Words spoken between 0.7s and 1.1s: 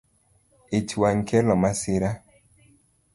Ich